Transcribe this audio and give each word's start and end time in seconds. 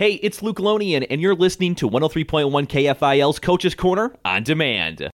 Hey, 0.00 0.14
it's 0.22 0.40
Luke 0.40 0.56
Lonian, 0.56 1.06
and 1.10 1.20
you're 1.20 1.34
listening 1.34 1.74
to 1.74 1.86
103.1 1.86 2.50
KFIL's 2.50 3.38
Coach's 3.38 3.74
Corner 3.74 4.16
on 4.24 4.42
demand. 4.42 5.10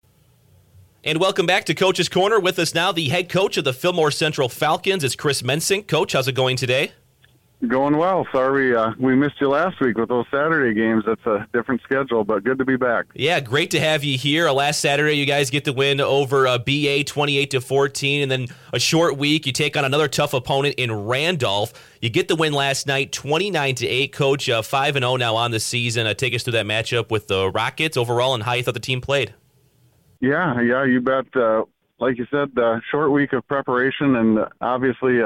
And 1.02 1.18
welcome 1.18 1.46
back 1.46 1.64
to 1.64 1.74
Coach's 1.74 2.10
Corner. 2.10 2.38
With 2.38 2.58
us 2.58 2.74
now, 2.74 2.92
the 2.92 3.08
head 3.08 3.30
coach 3.30 3.56
of 3.56 3.64
the 3.64 3.72
Fillmore 3.72 4.10
Central 4.10 4.50
Falcons. 4.50 5.02
is 5.02 5.16
Chris 5.16 5.40
Mensink. 5.40 5.88
Coach, 5.88 6.12
how's 6.12 6.28
it 6.28 6.34
going 6.34 6.58
today? 6.58 6.92
Going 7.68 7.96
well. 7.96 8.26
Sorry 8.32 8.74
uh, 8.74 8.92
we 8.98 9.14
missed 9.14 9.40
you 9.40 9.48
last 9.48 9.80
week 9.80 9.96
with 9.96 10.08
those 10.08 10.26
Saturday 10.30 10.74
games. 10.74 11.04
That's 11.06 11.24
a 11.24 11.46
different 11.52 11.80
schedule, 11.82 12.24
but 12.24 12.42
good 12.42 12.58
to 12.58 12.64
be 12.64 12.76
back. 12.76 13.06
Yeah, 13.14 13.40
great 13.40 13.70
to 13.70 13.80
have 13.80 14.02
you 14.02 14.18
here. 14.18 14.50
Last 14.50 14.80
Saturday, 14.80 15.14
you 15.14 15.24
guys 15.24 15.50
get 15.50 15.64
the 15.64 15.72
win 15.72 16.00
over 16.00 16.46
uh, 16.46 16.58
BA 16.58 17.04
28 17.04 17.50
to 17.52 17.60
14, 17.60 18.22
and 18.22 18.30
then 18.30 18.48
a 18.72 18.78
short 18.78 19.16
week. 19.16 19.46
You 19.46 19.52
take 19.52 19.76
on 19.76 19.84
another 19.84 20.08
tough 20.08 20.34
opponent 20.34 20.74
in 20.76 20.92
Randolph. 20.92 21.72
You 22.02 22.10
get 22.10 22.28
the 22.28 22.36
win 22.36 22.52
last 22.52 22.86
night, 22.86 23.12
29 23.12 23.76
to 23.76 23.86
8. 23.86 24.12
Coach, 24.12 24.48
uh, 24.48 24.62
5 24.62 24.96
and 24.96 25.04
0 25.04 25.16
now 25.16 25.36
on 25.36 25.50
the 25.50 25.60
season. 25.60 26.06
Uh, 26.06 26.14
take 26.14 26.34
us 26.34 26.42
through 26.42 26.52
that 26.52 26.66
matchup 26.66 27.10
with 27.10 27.28
the 27.28 27.50
Rockets 27.50 27.96
overall 27.96 28.34
and 28.34 28.42
how 28.42 28.54
you 28.54 28.62
thought 28.62 28.74
the 28.74 28.80
team 28.80 29.00
played. 29.00 29.32
Yeah, 30.20 30.60
yeah, 30.60 30.84
you 30.84 31.00
bet. 31.00 31.26
Uh, 31.34 31.64
like 32.00 32.18
you 32.18 32.26
said, 32.30 32.50
uh, 32.58 32.80
short 32.90 33.12
week 33.12 33.32
of 33.32 33.46
preparation, 33.46 34.16
and 34.16 34.38
obviously. 34.60 35.20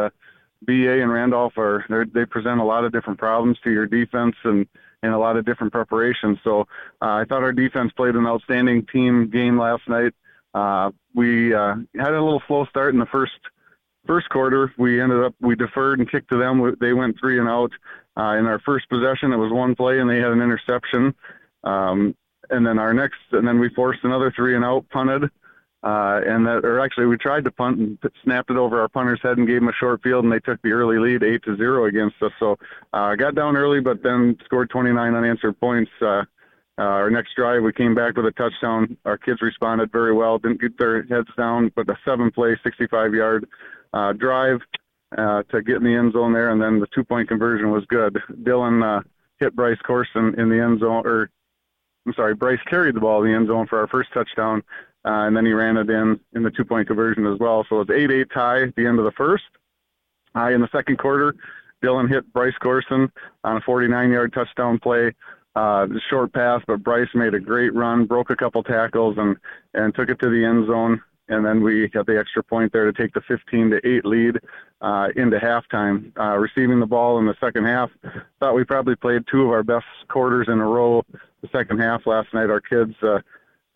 BA 0.63 1.03
and 1.03 1.13
Randolph 1.13 1.57
are 1.57 1.85
they 2.13 2.25
present 2.25 2.61
a 2.61 2.65
lot 2.65 2.85
of 2.85 2.93
different 2.93 3.19
problems 3.19 3.59
to 3.65 3.71
your 3.71 3.87
defense 3.87 4.35
and 4.45 4.67
and 5.03 5.15
a 5.15 5.19
lot 5.19 5.37
of 5.37 5.45
different 5.45 5.73
preparations. 5.73 6.39
So 6.43 6.63
uh, 7.01 7.23
I 7.23 7.25
thought 7.29 7.43
our 7.43 7.53
defense 7.53 7.93
played 7.97 8.17
an 8.17 8.27
outstanding 8.27 8.85
team 8.87 9.31
game 9.31 9.57
last 9.59 9.89
night. 9.89 10.13
Uh, 10.55 10.91
we 11.15 11.55
uh, 11.55 11.77
had 11.97 12.15
a 12.15 12.23
little 12.23 12.43
slow 12.49 12.65
start 12.67 12.95
in 12.95 13.01
the 13.01 13.07
first 13.07 13.39
first 14.07 14.29
quarter. 14.31 14.73
We 14.77 15.01
ended 15.01 15.23
up 15.23 15.35
we 15.41 15.55
deferred 15.55 16.01
and 16.01 16.11
kicked 16.11 16.31
to 16.31 16.39
them. 16.39 16.77
They 16.81 16.93
went 16.93 17.19
three 17.21 17.39
and 17.39 17.49
out. 17.49 17.73
Uh, 18.17 18.37
in 18.37 18.47
our 18.47 18.59
first 18.59 18.89
possession, 18.89 19.33
it 19.33 19.37
was 19.37 19.53
one 19.53 19.77
play 19.77 20.01
and 20.01 20.11
they 20.11 20.17
had 20.17 20.33
an 20.33 20.43
interception. 20.43 21.15
Um, 21.63 22.17
and 22.51 22.67
then 22.67 22.79
our 22.79 22.93
next, 22.93 23.21
and 23.33 23.47
then 23.47 23.61
we 23.61 23.69
forced 23.69 24.03
another 24.05 24.33
three 24.35 24.57
and 24.57 24.65
out, 24.65 24.89
punted. 24.91 25.31
Uh, 25.83 26.21
and 26.27 26.45
that, 26.45 26.65
or 26.65 26.81
actually, 26.81 27.07
we 27.07 27.17
tried 27.17 27.45
to 27.45 27.53
punt 27.53 27.79
and 27.79 27.99
snapped 28.25 28.51
it 28.51 28.57
over 28.57 28.81
our 28.81 28.89
punter's 28.89 29.21
head 29.23 29.39
and 29.39 29.47
gave 29.47 29.59
him 29.59 29.69
a 29.69 29.73
short 29.73 30.03
field, 30.03 30.25
and 30.25 30.33
they 30.33 30.41
took 30.41 30.61
the 30.63 30.73
early 30.73 30.99
lead, 30.99 31.23
eight 31.23 31.43
to 31.45 31.57
zero 31.57 31.85
against 31.85 32.17
us. 32.21 32.33
So, 32.41 32.59
uh, 32.93 33.15
got 33.15 33.37
down 33.37 33.57
early, 33.57 33.81
but 33.81 34.03
then 34.03 34.37
scored 34.45 34.71
29 34.71 35.15
unanswered 35.15 35.59
points. 35.61 35.91
Uh, 36.03 36.25
uh, 36.79 36.83
our 36.83 37.11
next 37.11 37.35
drive, 37.37 37.63
we 37.63 37.73
came 37.73 37.95
back 37.95 38.17
with 38.17 38.27
a 38.27 38.33
touchdown. 38.33 38.97
Our 39.05 39.19
kids 39.19 39.41
responded 39.41 39.93
very 39.93 40.13
well, 40.13 40.39
didn't 40.39 40.61
get 40.61 40.79
their 40.79 41.03
heads 41.05 41.29
down, 41.37 41.73
but 41.75 41.89
a 41.89 41.97
seven-play, 42.05 42.57
65-yard 42.65 43.49
uh, 43.93 44.13
drive 44.15 44.61
uh, 45.17 45.43
to 45.45 45.63
get 45.63 45.77
in 45.77 45.85
the 45.85 45.95
end 45.95 46.13
zone 46.13 46.33
there, 46.33 46.51
and 46.51 46.61
then 46.61 46.81
the 46.81 46.87
two-point 46.95 47.29
conversion 47.29 47.71
was 47.71 47.85
good. 47.87 48.21
Dylan 48.43 48.85
uh, 48.85 49.03
hit 49.39 49.57
Bryce 49.57 49.79
Corson 49.85 50.35
in 50.39 50.49
the 50.49 50.61
end 50.61 50.81
zone, 50.81 51.07
or 51.07 51.31
I'm 52.07 52.15
sorry, 52.15 52.35
Bryce 52.35 52.61
carried 52.69 52.95
the 52.95 53.01
ball 53.01 53.23
in 53.23 53.31
the 53.31 53.37
end 53.37 53.49
zone 53.49 53.67
for 53.67 53.79
our 53.81 53.89
first 53.89 54.13
touchdown 54.13 54.63
uh, 55.09 55.27
and 55.27 55.35
then 55.35 55.47
he 55.47 55.53
ran 55.53 55.79
it 55.79 55.89
in 55.89 56.21
in 56.35 56.43
the 56.43 56.51
two 56.51 56.65
point 56.65 56.87
conversion 56.87 57.27
as 57.27 57.39
well. 57.39 57.65
So 57.69 57.81
it's 57.81 57.91
8 57.91 58.11
8 58.11 58.27
tie 58.33 58.63
at 58.65 58.77
the 58.77 58.87
end 58.87 58.99
of 58.99 59.07
the 59.07 59.13
first. 59.13 59.45
Uh, 60.37 60.51
in 60.51 60.61
the 60.61 60.69
second 60.71 60.99
quarter, 60.99 61.35
Dylan 61.83 62.11
hit 62.11 62.31
Bryce 62.35 62.57
Corson 62.61 63.11
on 63.43 63.57
a 63.57 63.61
49 63.63 64.11
yard 64.11 64.35
touchdown 64.35 64.79
play. 64.79 65.15
Uh, 65.57 65.87
short 66.11 66.33
pass, 66.35 66.63
but 66.67 66.85
Bryce 66.85 67.09
made 67.15 67.33
a 67.33 67.41
great 67.41 67.75
run, 67.75 68.05
broke 68.05 68.29
a 68.29 68.37
couple 68.37 68.63
tackles, 68.63 69.17
and 69.17 69.37
and 69.73 69.95
took 69.95 70.11
it 70.11 70.21
to 70.21 70.29
the 70.29 70.45
end 70.45 70.67
zone. 70.67 71.01
And 71.31 71.45
then 71.45 71.63
we 71.63 71.89
got 71.89 72.07
the 72.07 72.19
extra 72.19 72.43
point 72.43 72.73
there 72.73 72.91
to 72.91 72.93
take 72.93 73.13
the 73.15 73.21
15 73.23 73.71
to 73.71 73.87
8 73.87 74.05
lead 74.05 74.37
uh, 74.81 75.09
into 75.17 75.39
halftime. 75.39 76.13
Uh, 76.19 76.37
receiving 76.37 76.81
the 76.81 76.87
ball 76.87 77.19
in 77.19 77.27
the 77.27 77.37
second 77.41 77.65
half, 77.65 77.91
thought 78.41 78.55
we 78.55 78.65
probably 78.65 78.97
played 78.97 79.25
two 79.31 79.43
of 79.43 79.51
our 79.51 79.63
best 79.63 79.87
quarters 80.09 80.49
in 80.49 80.59
a 80.59 80.67
row. 80.67 81.03
The 81.43 81.49
second 81.53 81.81
half 81.81 82.07
last 82.07 82.33
night, 82.33 82.51
our 82.51 82.61
kids 82.61 82.95
uh, 83.03 83.19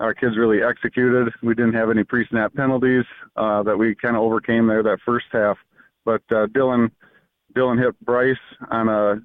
our 0.03 0.15
kids 0.15 0.37
really 0.37 0.63
executed. 0.63 1.33
We 1.43 1.55
didn't 1.55 1.75
have 1.75 1.89
any 1.89 2.03
pre-snap 2.03 2.55
penalties 2.55 3.05
uh, 3.37 3.63
that 3.63 3.79
we 3.79 3.95
kind 3.95 4.17
of 4.17 4.23
overcame 4.23 4.67
there 4.67 4.83
that 4.83 4.99
first 5.07 5.27
half. 5.31 5.57
But 6.05 6.23
uh, 6.31 6.47
Dylan 6.49 6.91
Dylan 7.55 7.79
hit 7.83 7.99
Bryce 8.01 8.37
on 8.71 8.89
a 8.89 9.23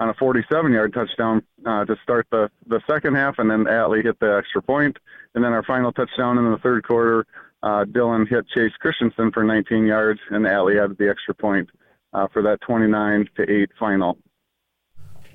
on 0.00 0.08
a 0.08 0.14
47-yard 0.14 0.94
touchdown 0.94 1.42
uh, 1.66 1.84
to 1.84 1.96
start 2.02 2.26
the 2.30 2.50
the 2.66 2.80
second 2.88 3.14
half, 3.16 3.34
and 3.38 3.50
then 3.50 3.64
Atlee 3.64 4.02
hit 4.02 4.18
the 4.20 4.36
extra 4.38 4.62
point, 4.62 4.96
and 5.34 5.44
then 5.44 5.52
our 5.52 5.62
final 5.64 5.92
touchdown 5.92 6.38
in 6.38 6.50
the 6.50 6.58
third 6.58 6.86
quarter. 6.86 7.26
Uh, 7.62 7.84
Dylan 7.84 8.26
hit 8.26 8.48
Chase 8.48 8.72
Christensen 8.80 9.30
for 9.32 9.44
19 9.44 9.84
yards, 9.84 10.20
and 10.30 10.46
Atlee 10.46 10.80
had 10.80 10.96
the 10.96 11.10
extra 11.10 11.34
point 11.34 11.68
uh, 12.14 12.26
for 12.32 12.40
that 12.40 12.62
29 12.62 13.28
to 13.36 13.42
8 13.42 13.70
final. 13.78 14.16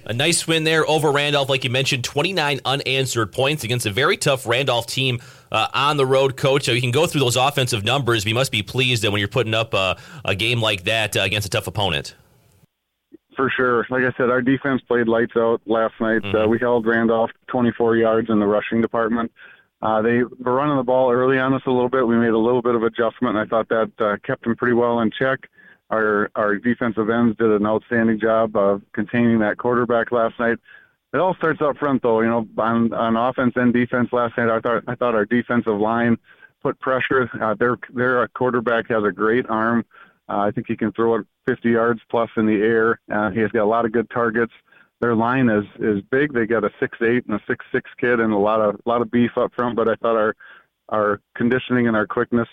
A 0.08 0.14
nice 0.14 0.46
win 0.48 0.66
there 0.66 0.88
over 0.88 1.12
Randolph, 1.12 1.50
like 1.50 1.64
you 1.64 1.72
mentioned, 1.72 2.04
29 2.04 2.60
unanswered 2.64 3.32
points 3.32 3.64
against 3.64 3.88
a 3.88 3.92
very 3.92 4.18
tough 4.18 4.46
Randolph 4.46 4.86
team 4.86 5.20
uh, 5.52 5.68
on 5.74 5.98
the 5.98 6.06
road, 6.06 6.38
coach. 6.38 6.66
So 6.66 6.74
you 6.74 6.82
can 6.82 6.92
go 6.92 7.08
through 7.08 7.22
those 7.22 7.36
offensive 7.36 7.84
numbers. 7.84 8.24
But 8.24 8.30
you 8.30 8.36
must 8.36 8.52
be 8.52 8.62
pleased 8.62 9.04
that 9.04 9.12
when 9.12 9.20
you're 9.20 9.28
putting 9.28 9.56
up 9.56 9.74
a, 9.74 9.98
a 10.24 10.36
game 10.36 10.62
like 10.62 10.84
that 10.84 11.18
uh, 11.18 11.22
against 11.22 11.48
a 11.48 11.50
tough 11.50 11.66
opponent. 11.66 12.14
For 13.36 13.50
sure. 13.50 13.86
Like 13.90 14.04
I 14.04 14.16
said, 14.16 14.30
our 14.30 14.44
defense 14.44 14.82
played 14.88 15.08
lights 15.08 15.34
out 15.36 15.62
last 15.66 15.96
night. 16.00 16.18
Uh, 16.18 16.28
mm-hmm. 16.28 16.38
Uh, 16.38 16.48
we 16.48 16.60
held 16.60 16.86
Randolph 16.86 17.32
24 17.48 17.98
yards 17.98 18.30
in 18.30 18.40
the 18.40 18.46
rushing 18.46 18.82
department. 18.82 19.32
Uh, 19.82 20.02
they 20.02 20.24
were 20.24 20.54
running 20.54 20.78
the 20.78 20.84
ball 20.84 21.12
early 21.12 21.40
on 21.40 21.54
us 21.54 21.64
a 21.66 21.72
little 21.72 21.90
bit. 21.90 22.08
We 22.08 22.16
made 22.16 22.30
a 22.30 22.38
little 22.38 22.62
bit 22.62 22.76
of 22.76 22.84
adjustment, 22.84 23.36
and 23.36 23.40
I 23.40 23.46
thought 23.46 23.70
that 23.70 23.92
uh, 24.00 24.18
kept 24.26 24.44
them 24.44 24.56
pretty 24.56 24.74
well 24.74 25.00
in 25.00 25.12
check. 25.12 25.50
Our 25.90 26.32
our 26.36 26.56
defensive 26.56 27.10
ends 27.10 27.38
did 27.38 27.52
an 27.52 27.66
outstanding 27.66 28.20
job 28.20 28.56
of 28.56 28.82
containing 28.94 29.40
that 29.40 29.58
quarterback 29.58 30.12
last 30.12 30.40
night. 30.40 30.58
It 31.14 31.20
all 31.20 31.36
starts 31.36 31.62
up 31.62 31.78
front, 31.78 32.02
though. 32.02 32.22
You 32.22 32.28
know, 32.28 32.48
on 32.58 32.92
on 32.94 33.16
offense 33.16 33.54
and 33.56 33.74
defense 33.74 34.10
last 34.12 34.38
night, 34.38 34.50
I 34.50 34.60
thought 34.60 34.84
I 34.88 34.96
thought 34.96 35.16
our 35.16 35.26
defensive 35.26 35.80
line 35.80 36.18
put 36.62 36.80
pressure. 36.80 37.30
Uh, 37.40 37.54
their 37.54 37.78
their 37.94 38.28
quarterback 38.30 38.90
has 38.90 39.04
a 39.04 39.12
great 39.12 39.48
arm. 39.48 39.86
Uh, 40.28 40.40
I 40.40 40.52
think 40.52 40.68
he 40.68 40.76
can 40.76 40.92
throw 40.92 41.16
it 41.16 41.28
50 41.48 41.70
yards 41.70 42.02
plus 42.10 42.30
in 42.36 42.48
the 42.48 42.56
air. 42.56 43.00
Uh, 43.12 43.30
he 43.30 43.40
has 43.42 43.52
got 43.52 43.64
a 43.64 43.66
lot 43.66 43.86
of 43.86 43.92
good 43.92 44.10
targets. 44.10 44.54
Their 45.00 45.16
line 45.16 45.50
is 45.50 45.66
is 45.80 46.02
big. 46.10 46.34
They 46.34 46.48
got 46.48 46.64
a 46.64 46.72
six 46.80 46.98
eight 47.02 47.26
and 47.28 47.36
a 47.36 47.44
six 47.48 47.64
six 47.72 47.90
kid 48.00 48.20
and 48.20 48.34
a 48.34 48.38
lot 48.38 48.60
of 48.60 48.76
a 48.76 48.90
lot 48.90 49.02
of 49.02 49.12
beef 49.12 49.38
up 49.38 49.54
front. 49.54 49.76
But 49.76 49.88
I 49.88 49.96
thought 49.96 50.16
our 50.16 50.36
our 50.90 51.22
conditioning 51.36 51.88
and 51.88 51.96
our 51.96 52.08
quickness 52.08 52.48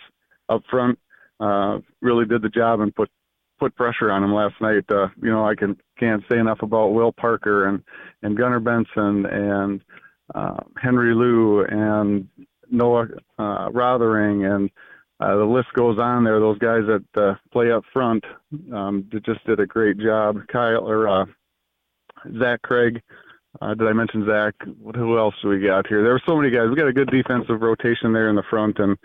up 0.49 0.62
front 0.69 0.99
uh, 1.41 1.78
really 2.00 2.26
did 2.26 2.43
the 2.43 2.49
job 2.49 2.81
and 2.81 2.94
put 2.94 3.10
put 3.62 3.76
pressure 3.76 4.10
on 4.10 4.24
him 4.24 4.34
last 4.34 4.54
night. 4.60 4.84
Uh, 4.90 5.06
you 5.22 5.30
know, 5.30 5.46
I 5.46 5.54
can 5.54 5.76
can't 5.98 6.22
say 6.28 6.38
enough 6.38 6.62
about 6.62 6.94
Will 6.94 7.12
Parker 7.12 7.68
and 7.68 7.82
and 8.22 8.36
Gunnar 8.36 8.58
Benson 8.58 9.24
and 9.26 9.80
uh, 10.34 10.56
Henry 10.82 11.14
Lou 11.14 11.64
and 11.64 12.26
Noah 12.70 13.06
uh, 13.38 13.70
Rothering 13.70 14.44
and 14.44 14.68
uh, 15.20 15.36
the 15.36 15.44
list 15.44 15.68
goes 15.74 15.98
on 16.00 16.24
there. 16.24 16.40
Those 16.40 16.58
guys 16.58 16.82
that 16.88 17.22
uh, 17.22 17.34
play 17.52 17.70
up 17.70 17.84
front 17.92 18.24
um, 18.74 19.08
just 19.24 19.44
did 19.46 19.60
a 19.60 19.66
great 19.66 19.98
job. 19.98 20.38
Kyle 20.52 20.88
or 20.88 21.08
uh, 21.08 21.24
Zach 22.40 22.62
Craig. 22.62 23.00
Uh, 23.60 23.74
did 23.74 23.86
I 23.86 23.92
mention 23.92 24.26
Zach? 24.26 24.54
What, 24.80 24.96
who 24.96 25.18
else 25.18 25.34
do 25.42 25.50
we 25.50 25.60
got 25.60 25.86
here? 25.86 26.02
There 26.02 26.14
were 26.14 26.22
so 26.26 26.36
many 26.36 26.50
guys. 26.50 26.68
We 26.68 26.74
got 26.74 26.88
a 26.88 26.92
good 26.92 27.10
defensive 27.10 27.60
rotation 27.60 28.12
there 28.12 28.30
in 28.30 28.34
the 28.34 28.42
front, 28.50 28.78
and 28.80 28.96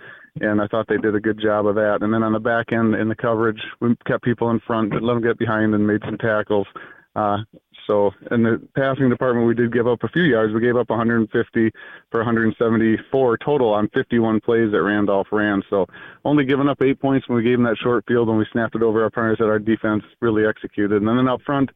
and 0.41 0.61
I 0.61 0.67
thought 0.67 0.87
they 0.87 0.97
did 0.97 1.15
a 1.15 1.19
good 1.19 1.39
job 1.41 1.65
of 1.67 1.75
that. 1.75 1.99
And 2.01 2.13
then 2.13 2.23
on 2.23 2.33
the 2.33 2.39
back 2.39 2.71
end 2.71 2.95
in 2.95 3.09
the 3.09 3.15
coverage, 3.15 3.61
we 3.79 3.95
kept 4.05 4.23
people 4.23 4.49
in 4.51 4.59
front, 4.61 4.91
but 4.91 5.03
let 5.03 5.13
them 5.13 5.23
get 5.23 5.37
behind, 5.37 5.73
and 5.73 5.85
made 5.85 6.01
some 6.05 6.17
tackles. 6.17 6.67
Uh, 7.15 7.37
so 7.87 8.11
in 8.31 8.43
the 8.43 8.61
passing 8.75 9.09
department, 9.09 9.47
we 9.47 9.55
did 9.55 9.73
give 9.73 9.87
up 9.87 10.03
a 10.03 10.09
few 10.09 10.23
yards. 10.23 10.53
We 10.53 10.59
gave 10.59 10.75
up 10.75 10.89
150 10.89 11.71
for 12.11 12.19
174 12.19 13.37
total 13.37 13.73
on 13.73 13.87
51 13.93 14.41
plays 14.41 14.71
that 14.71 14.83
Randolph 14.83 15.27
ran. 15.31 15.63
So 15.69 15.85
only 16.25 16.43
giving 16.43 16.67
up 16.67 16.81
eight 16.81 16.99
points 16.99 17.27
when 17.27 17.37
we 17.37 17.43
gave 17.43 17.57
them 17.57 17.63
that 17.63 17.77
short 17.81 18.03
field 18.07 18.27
when 18.27 18.37
we 18.37 18.45
snapped 18.51 18.75
it 18.75 18.83
over 18.83 19.03
our 19.03 19.09
partners 19.09 19.37
that 19.39 19.45
our 19.45 19.59
defense 19.59 20.03
really 20.21 20.45
executed. 20.45 21.01
And 21.01 21.07
then 21.07 21.27
up 21.27 21.41
front 21.45 21.69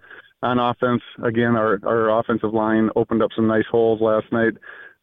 on 0.44 0.60
offense, 0.60 1.02
again, 1.24 1.56
our, 1.56 1.80
our 1.86 2.20
offensive 2.20 2.54
line 2.54 2.90
opened 2.96 3.24
up 3.24 3.32
some 3.36 3.48
nice 3.48 3.66
holes 3.72 4.02
last 4.02 4.26
night. 4.32 4.54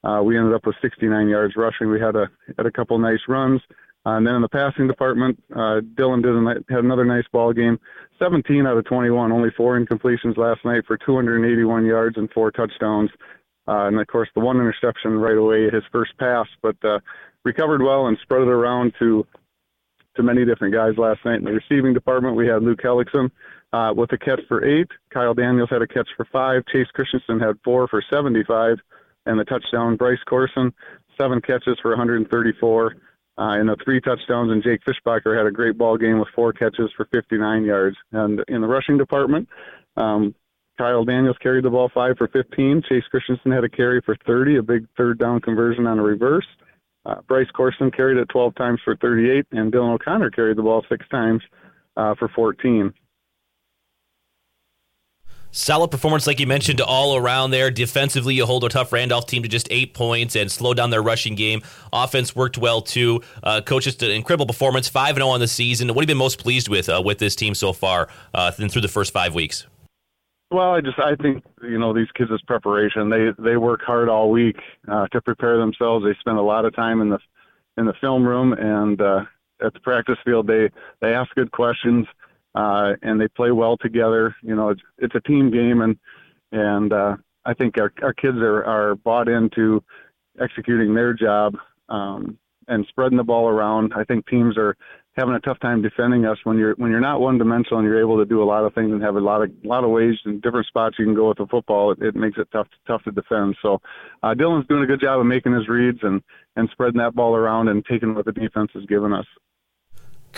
Uh, 0.08 0.22
we 0.22 0.38
ended 0.38 0.54
up 0.54 0.64
with 0.64 0.76
69 0.80 1.28
yards 1.28 1.54
rushing. 1.56 1.90
We 1.90 2.00
had 2.00 2.16
a 2.16 2.30
had 2.56 2.64
a 2.64 2.70
couple 2.70 2.98
nice 2.98 3.20
runs. 3.28 3.60
Uh, 4.06 4.12
and 4.12 4.26
then 4.26 4.36
in 4.36 4.42
the 4.42 4.48
passing 4.48 4.86
department, 4.86 5.42
uh, 5.52 5.80
Dylan 5.96 6.22
did 6.22 6.34
a, 6.34 6.72
had 6.72 6.84
another 6.84 7.04
nice 7.04 7.26
ball 7.30 7.52
game. 7.52 7.78
17 8.18 8.66
out 8.66 8.78
of 8.78 8.84
21, 8.86 9.32
only 9.32 9.50
four 9.56 9.78
incompletions 9.78 10.38
last 10.38 10.64
night 10.64 10.84
for 10.86 10.96
281 10.96 11.84
yards 11.84 12.16
and 12.16 12.30
four 12.30 12.50
touchdowns. 12.50 13.10
Uh, 13.66 13.86
and 13.86 14.00
of 14.00 14.06
course, 14.06 14.28
the 14.34 14.40
one 14.40 14.56
interception 14.56 15.18
right 15.18 15.36
away, 15.36 15.68
his 15.68 15.82
first 15.92 16.16
pass, 16.16 16.46
but 16.62 16.76
uh, 16.84 17.00
recovered 17.44 17.82
well 17.82 18.06
and 18.06 18.16
spread 18.22 18.42
it 18.42 18.48
around 18.48 18.94
to 18.98 19.26
to 20.16 20.22
many 20.22 20.44
different 20.44 20.74
guys 20.74 20.94
last 20.96 21.20
night. 21.24 21.38
In 21.38 21.44
the 21.44 21.52
receiving 21.52 21.92
department, 21.92 22.34
we 22.34 22.48
had 22.48 22.62
Luke 22.62 22.80
Hellickson 22.82 23.30
uh, 23.72 23.92
with 23.94 24.10
a 24.12 24.18
catch 24.18 24.40
for 24.48 24.64
eight. 24.64 24.88
Kyle 25.12 25.34
Daniels 25.34 25.68
had 25.70 25.82
a 25.82 25.86
catch 25.86 26.08
for 26.16 26.26
five. 26.32 26.62
Chase 26.72 26.88
Christensen 26.94 27.38
had 27.38 27.56
four 27.62 27.86
for 27.88 28.02
75 28.10 28.78
and 29.28 29.38
the 29.38 29.44
touchdown. 29.44 29.96
Bryce 29.96 30.18
Corson, 30.28 30.72
seven 31.20 31.40
catches 31.40 31.78
for 31.80 31.90
134 31.90 32.86
uh, 32.86 32.92
and 33.36 33.68
the 33.68 33.76
three 33.84 34.00
touchdowns. 34.00 34.50
And 34.50 34.62
Jake 34.62 34.80
Fishbacher 34.84 35.36
had 35.36 35.46
a 35.46 35.52
great 35.52 35.78
ball 35.78 35.96
game 35.96 36.18
with 36.18 36.28
four 36.34 36.52
catches 36.52 36.90
for 36.96 37.06
59 37.12 37.64
yards. 37.64 37.96
And 38.12 38.42
in 38.48 38.60
the 38.60 38.66
rushing 38.66 38.98
department, 38.98 39.48
um, 39.96 40.34
Kyle 40.76 41.04
Daniels 41.04 41.36
carried 41.42 41.64
the 41.64 41.70
ball 41.70 41.90
five 41.92 42.16
for 42.16 42.28
15. 42.28 42.82
Chase 42.88 43.04
Christensen 43.10 43.52
had 43.52 43.64
a 43.64 43.68
carry 43.68 44.00
for 44.04 44.16
30, 44.26 44.56
a 44.56 44.62
big 44.62 44.86
third 44.96 45.18
down 45.18 45.40
conversion 45.40 45.86
on 45.86 45.98
a 45.98 46.02
reverse. 46.02 46.46
Uh, 47.04 47.20
Bryce 47.26 47.50
Corson 47.56 47.90
carried 47.90 48.18
it 48.18 48.28
12 48.28 48.54
times 48.54 48.80
for 48.84 48.96
38, 48.96 49.46
and 49.52 49.72
Dylan 49.72 49.94
O'Connor 49.94 50.30
carried 50.30 50.58
the 50.58 50.62
ball 50.62 50.84
six 50.88 51.06
times 51.08 51.42
uh, 51.96 52.14
for 52.18 52.28
14. 52.28 52.92
Solid 55.50 55.90
performance, 55.90 56.26
like 56.26 56.40
you 56.40 56.46
mentioned, 56.46 56.80
all 56.80 57.16
around 57.16 57.52
there. 57.52 57.70
Defensively, 57.70 58.34
you 58.34 58.44
hold 58.44 58.64
a 58.64 58.68
tough 58.68 58.92
Randolph 58.92 59.26
team 59.26 59.42
to 59.42 59.48
just 59.48 59.66
eight 59.70 59.94
points 59.94 60.36
and 60.36 60.52
slow 60.52 60.74
down 60.74 60.90
their 60.90 61.02
rushing 61.02 61.34
game. 61.34 61.62
Offense 61.90 62.36
worked 62.36 62.58
well 62.58 62.82
too. 62.82 63.22
Uh, 63.42 63.62
coach, 63.62 63.84
just 63.84 64.02
an 64.02 64.10
incredible 64.10 64.46
performance, 64.46 64.88
five 64.88 65.10
and 65.10 65.18
zero 65.18 65.28
on 65.28 65.40
the 65.40 65.48
season. 65.48 65.88
What 65.88 66.02
have 66.02 66.02
you 66.02 66.14
been 66.14 66.18
most 66.18 66.38
pleased 66.38 66.68
with 66.68 66.88
uh, 66.88 67.02
with 67.02 67.18
this 67.18 67.34
team 67.34 67.54
so 67.54 67.72
far 67.72 68.08
uh, 68.34 68.50
through 68.50 68.82
the 68.82 68.88
first 68.88 69.12
five 69.12 69.34
weeks? 69.34 69.66
Well, 70.50 70.74
I 70.74 70.80
just 70.82 70.98
I 70.98 71.14
think 71.16 71.42
you 71.62 71.78
know 71.78 71.94
these 71.94 72.10
kids' 72.14 72.30
preparation. 72.46 73.08
They 73.08 73.30
they 73.38 73.56
work 73.56 73.80
hard 73.82 74.10
all 74.10 74.30
week 74.30 74.56
uh, 74.86 75.06
to 75.08 75.20
prepare 75.22 75.56
themselves. 75.56 76.04
They 76.04 76.14
spend 76.20 76.36
a 76.36 76.42
lot 76.42 76.66
of 76.66 76.76
time 76.76 77.00
in 77.00 77.08
the 77.08 77.18
in 77.78 77.86
the 77.86 77.94
film 78.00 78.26
room 78.26 78.52
and 78.52 79.00
uh, 79.00 79.24
at 79.64 79.72
the 79.72 79.80
practice 79.80 80.18
field. 80.24 80.46
They 80.46 80.70
they 81.00 81.14
ask 81.14 81.34
good 81.34 81.52
questions 81.52 82.06
uh, 82.54 82.92
and 83.02 83.20
they 83.20 83.28
play 83.28 83.50
well 83.50 83.76
together. 83.76 84.34
You 84.42 84.54
know, 84.54 84.70
it's, 84.70 84.82
it's 84.98 85.14
a 85.14 85.20
team 85.20 85.50
game, 85.50 85.80
and 85.82 85.96
and 86.52 86.92
uh, 86.92 87.16
I 87.44 87.54
think 87.54 87.78
our 87.78 87.92
our 88.02 88.12
kids 88.12 88.38
are 88.38 88.64
are 88.64 88.94
bought 88.96 89.28
into 89.28 89.82
executing 90.40 90.94
their 90.94 91.12
job 91.14 91.54
um, 91.88 92.38
and 92.68 92.86
spreading 92.88 93.18
the 93.18 93.24
ball 93.24 93.48
around. 93.48 93.92
I 93.96 94.04
think 94.04 94.26
teams 94.26 94.56
are 94.56 94.76
having 95.18 95.34
a 95.34 95.40
tough 95.40 95.58
time 95.58 95.82
defending 95.82 96.24
us 96.24 96.38
when 96.44 96.56
you're 96.56 96.74
when 96.74 96.90
you're 96.90 97.00
not 97.00 97.20
one 97.20 97.38
dimensional 97.38 97.80
and 97.80 97.86
you're 97.86 98.00
able 98.00 98.18
to 98.18 98.24
do 98.24 98.42
a 98.42 98.44
lot 98.44 98.64
of 98.64 98.72
things 98.72 98.92
and 98.92 99.02
have 99.02 99.16
a 99.16 99.20
lot 99.20 99.42
of 99.42 99.50
lot 99.64 99.84
of 99.84 99.90
ways 99.90 100.14
and 100.24 100.40
different 100.40 100.66
spots 100.66 100.96
you 100.98 101.04
can 101.04 101.14
go 101.14 101.28
with 101.28 101.38
the 101.38 101.46
football. 101.50 101.90
It, 101.92 101.98
it 102.00 102.14
makes 102.14 102.38
it 102.38 102.48
tough 102.52 102.68
tough 102.86 103.02
to 103.04 103.10
defend. 103.10 103.56
So 103.60 103.80
uh, 104.22 104.34
Dylan's 104.34 104.68
doing 104.68 104.84
a 104.84 104.86
good 104.86 105.00
job 105.00 105.18
of 105.20 105.26
making 105.26 105.52
his 105.52 105.68
reads 105.68 105.98
and 106.02 106.22
and 106.56 106.68
spreading 106.72 106.98
that 106.98 107.14
ball 107.14 107.34
around 107.34 107.68
and 107.68 107.84
taking 107.84 108.14
what 108.14 108.26
the 108.26 108.32
defense 108.32 108.70
has 108.74 108.84
given 108.86 109.12
us. 109.12 109.26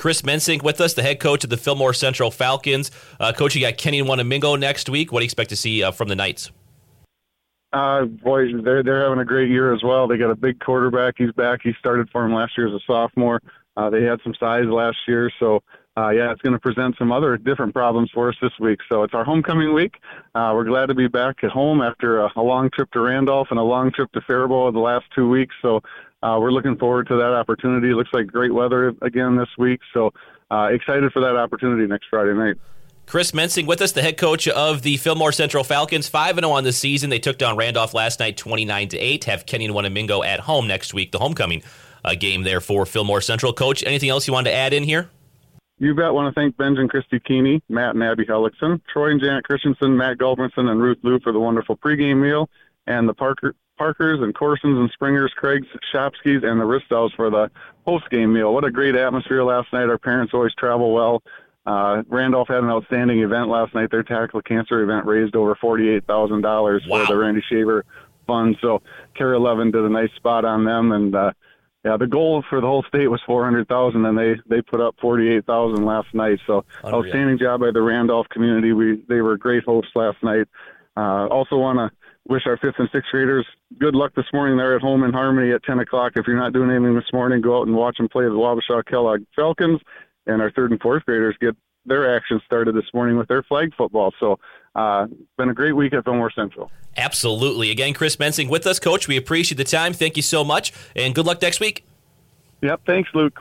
Chris 0.00 0.22
Mensink 0.22 0.62
with 0.62 0.80
us, 0.80 0.94
the 0.94 1.02
head 1.02 1.20
coach 1.20 1.44
of 1.44 1.50
the 1.50 1.58
Fillmore 1.58 1.92
Central 1.92 2.30
Falcons. 2.30 2.90
Uh, 3.20 3.34
coach, 3.34 3.54
you 3.54 3.60
got 3.60 3.76
Kenyon 3.76 4.06
Wanamingo 4.06 4.58
next 4.58 4.88
week. 4.88 5.12
What 5.12 5.20
do 5.20 5.24
you 5.24 5.26
expect 5.26 5.50
to 5.50 5.56
see 5.56 5.82
uh, 5.82 5.90
from 5.90 6.08
the 6.08 6.16
Knights? 6.16 6.50
Uh, 7.74 8.06
boys, 8.06 8.50
they're 8.64 8.82
they're 8.82 9.02
having 9.02 9.18
a 9.18 9.26
great 9.26 9.50
year 9.50 9.74
as 9.74 9.82
well. 9.82 10.08
They 10.08 10.16
got 10.16 10.30
a 10.30 10.34
big 10.34 10.58
quarterback. 10.58 11.16
He's 11.18 11.32
back. 11.32 11.60
He 11.62 11.74
started 11.78 12.08
for 12.10 12.24
him 12.24 12.32
last 12.32 12.56
year 12.56 12.66
as 12.66 12.72
a 12.72 12.80
sophomore. 12.86 13.42
Uh, 13.76 13.90
they 13.90 14.02
had 14.02 14.20
some 14.24 14.34
size 14.40 14.64
last 14.64 14.96
year, 15.06 15.30
so 15.38 15.62
uh, 15.98 16.08
yeah, 16.08 16.32
it's 16.32 16.40
going 16.40 16.54
to 16.54 16.58
present 16.58 16.96
some 16.98 17.12
other 17.12 17.36
different 17.36 17.74
problems 17.74 18.10
for 18.12 18.30
us 18.30 18.36
this 18.40 18.52
week. 18.58 18.78
So 18.90 19.02
it's 19.02 19.12
our 19.12 19.24
homecoming 19.24 19.74
week. 19.74 19.96
Uh, 20.34 20.52
we're 20.54 20.64
glad 20.64 20.86
to 20.86 20.94
be 20.94 21.08
back 21.08 21.44
at 21.44 21.50
home 21.50 21.82
after 21.82 22.20
a, 22.20 22.30
a 22.36 22.42
long 22.42 22.70
trip 22.70 22.90
to 22.92 23.00
Randolph 23.00 23.48
and 23.50 23.58
a 23.58 23.62
long 23.62 23.92
trip 23.92 24.10
to 24.12 24.20
Faribault 24.22 24.72
the 24.72 24.80
last 24.80 25.04
two 25.14 25.28
weeks. 25.28 25.54
So 25.60 25.82
uh, 26.22 26.38
we're 26.40 26.52
looking 26.52 26.76
forward 26.76 27.08
to 27.08 27.16
that 27.16 27.32
opportunity. 27.32 27.90
It 27.90 27.94
looks 27.94 28.10
like 28.12 28.26
great 28.26 28.52
weather 28.52 28.94
again 29.02 29.36
this 29.36 29.48
week, 29.58 29.80
so 29.92 30.12
uh, 30.50 30.68
excited 30.72 31.12
for 31.12 31.20
that 31.20 31.36
opportunity 31.36 31.86
next 31.86 32.06
Friday 32.10 32.34
night. 32.34 32.56
Chris 33.06 33.32
Mensink 33.32 33.66
with 33.66 33.82
us, 33.82 33.90
the 33.90 34.02
head 34.02 34.16
coach 34.16 34.46
of 34.46 34.82
the 34.82 34.96
Fillmore 34.96 35.32
Central 35.32 35.64
Falcons, 35.64 36.08
five 36.08 36.38
and 36.38 36.44
zero 36.44 36.52
oh 36.52 36.56
on 36.56 36.64
the 36.64 36.72
season. 36.72 37.10
They 37.10 37.18
took 37.18 37.38
down 37.38 37.56
Randolph 37.56 37.92
last 37.92 38.20
night, 38.20 38.36
twenty 38.36 38.64
nine 38.64 38.88
to 38.88 38.98
eight. 38.98 39.24
Have 39.24 39.46
Kenyon 39.46 39.72
Wanamingo 39.72 40.24
at 40.24 40.40
home 40.40 40.68
next 40.68 40.94
week, 40.94 41.10
the 41.10 41.18
homecoming 41.18 41.62
uh, 42.04 42.14
game 42.14 42.44
there 42.44 42.60
for 42.60 42.86
Fillmore 42.86 43.20
Central. 43.20 43.52
Coach, 43.52 43.82
anything 43.84 44.10
else 44.10 44.28
you 44.28 44.32
wanted 44.32 44.50
to 44.50 44.56
add 44.56 44.72
in 44.72 44.84
here? 44.84 45.10
You 45.78 45.94
bet. 45.94 46.12
Want 46.12 46.32
to 46.32 46.38
thank 46.38 46.56
Benj 46.56 46.78
and 46.78 46.88
Christy 46.88 47.18
Keeney, 47.18 47.62
Matt 47.68 47.94
and 47.94 48.04
Abby 48.04 48.26
Hellickson, 48.26 48.80
Troy 48.92 49.10
and 49.10 49.20
Janet 49.20 49.44
Christensen, 49.44 49.96
Matt 49.96 50.18
Gulbranson, 50.18 50.70
and 50.70 50.80
Ruth 50.80 50.98
Lou 51.02 51.18
for 51.18 51.32
the 51.32 51.40
wonderful 51.40 51.76
pregame 51.76 52.20
meal, 52.20 52.48
and 52.86 53.08
the 53.08 53.14
Parker 53.14 53.54
Parkers 53.80 54.20
and 54.20 54.34
Corsons 54.34 54.76
and 54.78 54.90
Springers, 54.90 55.32
Craig's, 55.34 55.66
Shopskis, 55.90 56.44
and 56.44 56.60
the 56.60 56.66
Ristows 56.66 57.16
for 57.16 57.30
the 57.30 57.50
post-game 57.86 58.30
meal. 58.30 58.52
What 58.52 58.62
a 58.62 58.70
great 58.70 58.94
atmosphere 58.94 59.42
last 59.42 59.72
night. 59.72 59.88
Our 59.88 59.96
parents 59.96 60.34
always 60.34 60.52
travel 60.54 60.92
well. 60.92 61.22
Uh, 61.64 62.02
Randolph 62.08 62.48
had 62.48 62.62
an 62.62 62.68
outstanding 62.68 63.20
event 63.20 63.48
last 63.48 63.74
night. 63.74 63.90
Their 63.90 64.02
tackle 64.02 64.42
cancer 64.42 64.82
event 64.82 65.06
raised 65.06 65.34
over 65.34 65.54
forty-eight 65.54 66.06
thousand 66.06 66.42
wow. 66.42 66.56
dollars 66.56 66.84
for 66.86 67.06
the 67.06 67.16
Randy 67.16 67.42
Shaver 67.48 67.86
Fund. 68.26 68.58
So 68.60 68.82
Kara 69.14 69.38
Levin 69.38 69.70
did 69.70 69.82
a 69.82 69.88
nice 69.88 70.12
spot 70.14 70.44
on 70.44 70.66
them, 70.66 70.92
and 70.92 71.14
uh, 71.14 71.32
yeah, 71.82 71.96
the 71.96 72.06
goal 72.06 72.44
for 72.50 72.60
the 72.60 72.66
whole 72.66 72.82
state 72.82 73.08
was 73.08 73.22
four 73.24 73.44
hundred 73.44 73.66
thousand, 73.66 74.04
and 74.04 74.18
they 74.18 74.34
they 74.46 74.60
put 74.60 74.82
up 74.82 74.94
forty-eight 75.00 75.46
thousand 75.46 75.86
last 75.86 76.12
night. 76.12 76.38
So 76.46 76.66
Unreal. 76.84 76.98
outstanding 77.00 77.38
job 77.38 77.60
by 77.60 77.70
the 77.70 77.80
Randolph 77.80 78.28
community. 78.28 78.74
We 78.74 79.02
they 79.08 79.22
were 79.22 79.38
great 79.38 79.64
hosts 79.64 79.92
last 79.94 80.22
night. 80.22 80.48
Uh, 80.98 81.28
also 81.28 81.56
want 81.56 81.78
to 81.78 81.96
wish 82.30 82.46
our 82.46 82.56
fifth 82.56 82.76
and 82.78 82.88
sixth 82.92 83.10
graders 83.10 83.44
good 83.78 83.94
luck 83.94 84.14
this 84.14 84.26
morning. 84.32 84.56
They're 84.56 84.76
at 84.76 84.82
home 84.82 85.04
in 85.04 85.12
Harmony 85.12 85.52
at 85.52 85.62
10 85.64 85.80
o'clock. 85.80 86.12
If 86.16 86.26
you're 86.26 86.38
not 86.38 86.52
doing 86.52 86.70
anything 86.70 86.94
this 86.94 87.12
morning, 87.12 87.40
go 87.40 87.60
out 87.60 87.66
and 87.66 87.76
watch 87.76 87.98
them 87.98 88.08
play 88.08 88.24
the 88.24 88.30
Wabasha 88.30 88.84
Kellogg 88.86 89.24
Falcons. 89.36 89.80
And 90.26 90.40
our 90.40 90.50
third 90.50 90.70
and 90.70 90.80
fourth 90.80 91.04
graders 91.04 91.36
get 91.40 91.56
their 91.86 92.16
action 92.16 92.40
started 92.44 92.74
this 92.74 92.84
morning 92.94 93.16
with 93.16 93.28
their 93.28 93.42
flag 93.42 93.74
football. 93.74 94.12
So, 94.20 94.38
uh, 94.74 95.06
been 95.36 95.48
a 95.48 95.54
great 95.54 95.72
week 95.72 95.92
at 95.92 96.04
Fillmore 96.04 96.30
Central. 96.30 96.70
Absolutely. 96.96 97.70
Again, 97.70 97.94
Chris 97.94 98.16
Mensink 98.16 98.48
with 98.48 98.66
us, 98.66 98.78
Coach. 98.78 99.08
We 99.08 99.16
appreciate 99.16 99.56
the 99.56 99.64
time. 99.64 99.92
Thank 99.92 100.16
you 100.16 100.22
so 100.22 100.44
much, 100.44 100.72
and 100.94 101.14
good 101.14 101.26
luck 101.26 101.40
next 101.42 101.58
week. 101.58 101.84
Yep. 102.60 102.82
Thanks, 102.86 103.10
Luke. 103.14 103.40